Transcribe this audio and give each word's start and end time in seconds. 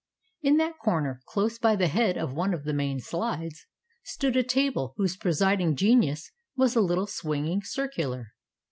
In 0.41 0.57
that 0.57 0.79
corner, 0.79 1.21
close 1.27 1.59
by 1.59 1.75
the 1.75 1.85
head 1.87 2.17
of 2.17 2.33
one 2.33 2.55
of 2.55 2.63
the 2.63 2.73
main 2.73 2.99
slides, 2.99 3.67
stood 4.03 4.35
a 4.35 4.41
table 4.41 4.95
whose 4.97 5.15
presiding 5.15 5.75
genius 5.75 6.31
was 6.55 6.75
a 6.75 6.81
little 6.81 7.05
swinging 7.05 7.61
circular. 7.61 8.33